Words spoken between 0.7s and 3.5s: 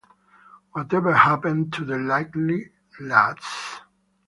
Whatever Happened to the Likely Lads?